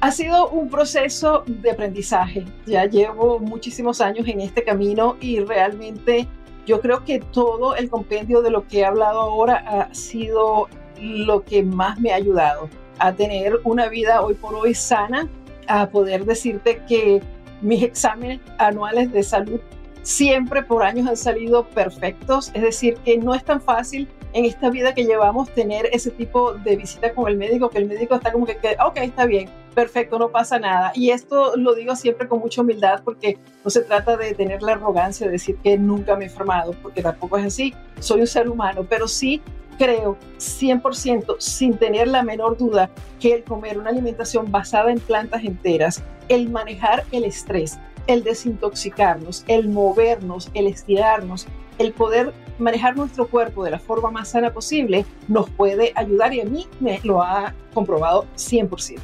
Ha 0.00 0.10
sido 0.10 0.48
un 0.50 0.68
proceso 0.68 1.44
de 1.46 1.70
aprendizaje. 1.70 2.44
Ya 2.66 2.84
llevo 2.86 3.38
muchísimos 3.38 4.00
años 4.00 4.26
en 4.28 4.40
este 4.40 4.64
camino 4.64 5.16
y 5.20 5.40
realmente 5.40 6.28
yo 6.66 6.80
creo 6.80 7.04
que 7.04 7.20
todo 7.20 7.76
el 7.76 7.88
compendio 7.88 8.42
de 8.42 8.50
lo 8.50 8.66
que 8.66 8.80
he 8.80 8.84
hablado 8.84 9.20
ahora 9.20 9.56
ha 9.66 9.94
sido 9.94 10.68
lo 11.00 11.44
que 11.44 11.62
más 11.62 11.98
me 12.00 12.12
ha 12.12 12.16
ayudado 12.16 12.68
a 12.98 13.12
tener 13.12 13.60
una 13.64 13.88
vida 13.88 14.22
hoy 14.22 14.34
por 14.34 14.54
hoy 14.54 14.74
sana, 14.74 15.28
a 15.66 15.88
poder 15.88 16.24
decirte 16.24 16.82
que 16.88 17.22
mis 17.60 17.82
exámenes 17.82 18.40
anuales 18.58 19.12
de 19.12 19.22
salud 19.22 19.60
siempre 20.02 20.62
por 20.62 20.82
años 20.82 21.08
han 21.08 21.16
salido 21.16 21.66
perfectos, 21.68 22.50
es 22.54 22.62
decir, 22.62 22.96
que 23.04 23.16
no 23.18 23.34
es 23.34 23.44
tan 23.44 23.60
fácil 23.60 24.08
en 24.34 24.44
esta 24.44 24.68
vida 24.68 24.94
que 24.94 25.04
llevamos 25.04 25.48
tener 25.54 25.88
ese 25.92 26.10
tipo 26.10 26.54
de 26.54 26.76
visita 26.76 27.14
con 27.14 27.28
el 27.28 27.36
médico, 27.36 27.70
que 27.70 27.78
el 27.78 27.86
médico 27.86 28.16
está 28.16 28.32
como 28.32 28.44
que, 28.44 28.56
ok, 28.84 28.96
está 28.96 29.26
bien, 29.26 29.48
perfecto, 29.74 30.18
no 30.18 30.28
pasa 30.30 30.58
nada. 30.58 30.90
Y 30.94 31.10
esto 31.10 31.56
lo 31.56 31.74
digo 31.74 31.94
siempre 31.94 32.26
con 32.26 32.40
mucha 32.40 32.60
humildad 32.60 33.02
porque 33.04 33.38
no 33.64 33.70
se 33.70 33.82
trata 33.82 34.16
de 34.16 34.34
tener 34.34 34.62
la 34.62 34.72
arrogancia 34.72 35.26
de 35.26 35.32
decir 35.32 35.56
que 35.62 35.78
nunca 35.78 36.16
me 36.16 36.24
he 36.24 36.28
enfermado, 36.28 36.74
porque 36.82 37.00
tampoco 37.00 37.38
es 37.38 37.46
así, 37.46 37.74
soy 38.00 38.20
un 38.20 38.26
ser 38.26 38.48
humano, 38.48 38.84
pero 38.88 39.06
sí 39.06 39.40
creo 39.78 40.16
100% 40.38 41.36
sin 41.38 41.78
tener 41.78 42.08
la 42.08 42.22
menor 42.22 42.56
duda 42.56 42.90
que 43.20 43.34
el 43.34 43.44
comer 43.44 43.78
una 43.78 43.90
alimentación 43.90 44.50
basada 44.50 44.90
en 44.90 44.98
plantas 44.98 45.44
enteras, 45.44 46.02
el 46.28 46.50
manejar 46.50 47.04
el 47.12 47.24
estrés, 47.24 47.78
el 48.08 48.24
desintoxicarnos, 48.24 49.44
el 49.46 49.68
movernos, 49.68 50.50
el 50.54 50.66
estirarnos, 50.66 51.46
el 51.78 51.92
poder 51.92 52.32
manejar 52.58 52.96
nuestro 52.96 53.26
cuerpo 53.26 53.64
de 53.64 53.70
la 53.70 53.78
forma 53.78 54.10
más 54.10 54.30
sana 54.30 54.52
posible, 54.52 55.04
nos 55.28 55.50
puede 55.50 55.92
ayudar 55.94 56.32
y 56.34 56.40
a 56.40 56.44
mí 56.44 56.66
me 56.80 57.00
lo 57.02 57.22
ha 57.22 57.54
comprobado 57.72 58.26
100%. 58.36 58.98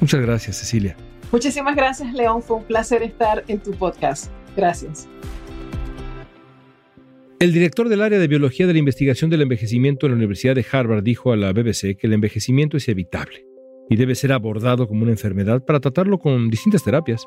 Muchas 0.00 0.20
gracias, 0.20 0.56
Cecilia. 0.56 0.96
Muchísimas 1.30 1.76
gracias, 1.76 2.12
León. 2.14 2.42
Fue 2.42 2.56
un 2.56 2.64
placer 2.64 3.02
estar 3.02 3.44
en 3.46 3.60
tu 3.60 3.72
podcast. 3.72 4.30
Gracias. 4.56 5.08
El 7.38 7.52
director 7.52 7.88
del 7.88 8.02
área 8.02 8.18
de 8.18 8.28
biología 8.28 8.66
de 8.66 8.74
la 8.74 8.78
investigación 8.78 9.30
del 9.30 9.42
envejecimiento 9.42 10.06
en 10.06 10.12
la 10.12 10.16
Universidad 10.16 10.54
de 10.54 10.66
Harvard 10.70 11.02
dijo 11.02 11.32
a 11.32 11.36
la 11.36 11.52
BBC 11.52 11.96
que 11.96 12.06
el 12.06 12.12
envejecimiento 12.12 12.76
es 12.76 12.88
evitable 12.88 13.46
y 13.88 13.96
debe 13.96 14.14
ser 14.14 14.32
abordado 14.32 14.86
como 14.86 15.02
una 15.02 15.12
enfermedad 15.12 15.64
para 15.64 15.80
tratarlo 15.80 16.18
con 16.18 16.50
distintas 16.50 16.84
terapias. 16.84 17.26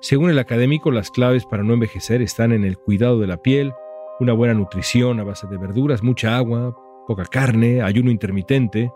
Según 0.00 0.30
el 0.30 0.38
académico, 0.38 0.90
las 0.92 1.10
claves 1.10 1.44
para 1.46 1.64
no 1.64 1.74
envejecer 1.74 2.22
están 2.22 2.52
en 2.52 2.64
el 2.64 2.76
cuidado 2.78 3.18
de 3.18 3.26
la 3.26 3.42
piel, 3.42 3.72
una 4.20 4.34
buena 4.34 4.54
nutrición 4.54 5.18
a 5.18 5.24
base 5.24 5.46
de 5.46 5.56
verduras, 5.56 6.02
mucha 6.02 6.36
agua, 6.36 6.76
poca 7.06 7.24
carne, 7.24 7.82
ayuno 7.82 8.10
intermitente, 8.10 8.92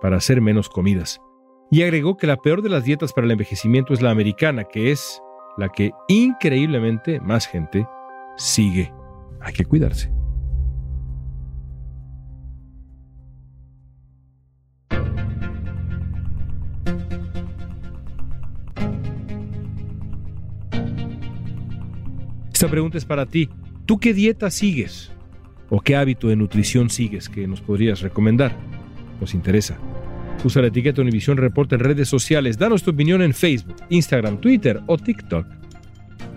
para 0.00 0.16
hacer 0.16 0.40
menos 0.40 0.68
comidas. 0.68 1.20
Y 1.70 1.82
agregó 1.82 2.16
que 2.16 2.26
la 2.26 2.38
peor 2.38 2.62
de 2.62 2.70
las 2.70 2.84
dietas 2.84 3.12
para 3.12 3.26
el 3.26 3.30
envejecimiento 3.30 3.92
es 3.92 4.02
la 4.02 4.10
americana, 4.10 4.64
que 4.64 4.90
es 4.90 5.22
la 5.58 5.68
que 5.68 5.92
increíblemente 6.08 7.20
más 7.20 7.46
gente 7.46 7.86
sigue. 8.36 8.92
Hay 9.40 9.52
que 9.52 9.64
cuidarse. 9.64 10.10
Esta 22.52 22.70
pregunta 22.70 22.96
es 22.96 23.04
para 23.04 23.26
ti. 23.26 23.50
¿Tú 23.92 24.00
qué 24.00 24.14
dieta 24.14 24.50
sigues? 24.50 25.10
¿O 25.68 25.82
qué 25.82 25.96
hábito 25.96 26.28
de 26.28 26.36
nutrición 26.36 26.88
sigues 26.88 27.28
que 27.28 27.46
nos 27.46 27.60
podrías 27.60 28.00
recomendar? 28.00 28.56
Nos 29.20 29.34
interesa. 29.34 29.76
Usa 30.42 30.62
la 30.62 30.68
etiqueta 30.68 31.02
Univisión 31.02 31.36
Report 31.36 31.70
en 31.74 31.80
redes 31.80 32.08
sociales. 32.08 32.56
Danos 32.56 32.82
tu 32.82 32.92
opinión 32.92 33.20
en 33.20 33.34
Facebook, 33.34 33.76
Instagram, 33.90 34.40
Twitter 34.40 34.80
o 34.86 34.96
TikTok. 34.96 35.46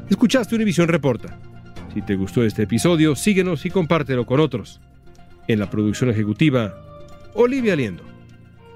Escuchaste 0.09 0.53
Univisión 0.53 0.89
Reporta. 0.89 1.39
Si 1.93 2.01
te 2.01 2.17
gustó 2.17 2.43
este 2.43 2.63
episodio, 2.63 3.15
síguenos 3.15 3.65
y 3.65 3.69
compártelo 3.69 4.25
con 4.25 4.41
otros. 4.41 4.81
En 5.47 5.59
la 5.59 5.69
producción 5.69 6.09
ejecutiva, 6.09 6.75
Olivia 7.35 7.77
Liendo. 7.77 8.03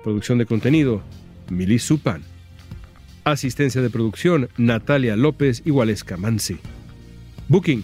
Producción 0.06 0.38
de 0.38 0.46
contenido, 0.46 1.04
Milis 1.50 1.84
Supan. 1.84 2.22
Asistencia 3.26 3.82
de 3.82 3.89
producción, 3.89 4.48
Natalia 4.56 5.18
López 5.18 5.63
y 5.65 5.72
Waleska. 5.72 6.18
Booking, 7.50 7.84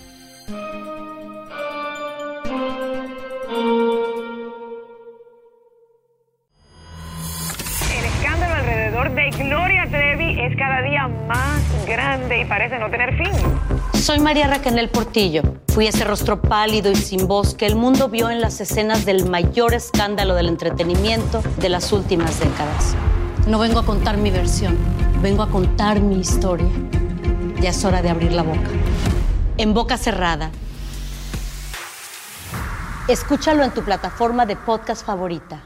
Soy 14.01 14.19
María 14.19 14.47
Raquel 14.47 14.89
Portillo. 14.89 15.43
Fui 15.67 15.85
ese 15.85 16.03
rostro 16.03 16.41
pálido 16.41 16.89
y 16.89 16.95
sin 16.95 17.27
voz 17.27 17.53
que 17.53 17.67
el 17.67 17.75
mundo 17.75 18.09
vio 18.09 18.31
en 18.31 18.41
las 18.41 18.59
escenas 18.59 19.05
del 19.05 19.29
mayor 19.29 19.75
escándalo 19.75 20.33
del 20.33 20.47
entretenimiento 20.47 21.43
de 21.57 21.69
las 21.69 21.93
últimas 21.93 22.39
décadas. 22.39 22.95
No 23.45 23.59
vengo 23.59 23.77
a 23.77 23.85
contar 23.85 24.17
mi 24.17 24.31
versión, 24.31 24.75
vengo 25.21 25.43
a 25.43 25.51
contar 25.51 26.01
mi 26.01 26.19
historia. 26.19 26.67
Ya 27.61 27.69
es 27.69 27.85
hora 27.85 28.01
de 28.01 28.09
abrir 28.09 28.31
la 28.31 28.41
boca. 28.41 28.71
En 29.57 29.75
boca 29.75 29.99
cerrada. 29.99 30.49
Escúchalo 33.07 33.63
en 33.63 33.71
tu 33.71 33.83
plataforma 33.83 34.47
de 34.47 34.55
podcast 34.55 35.05
favorita. 35.05 35.61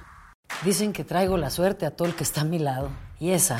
Dicen 0.65 0.91
que 0.91 1.06
traigo 1.06 1.38
la 1.38 1.50
suerte 1.50 1.86
a 1.86 1.91
todo 1.91 2.10
el 2.10 2.15
que 2.15 2.26
está 2.26 2.41
a 2.41 2.45
mi 2.45 2.60
lado. 2.60 2.89
Y 3.17 3.32
esa 3.32 3.60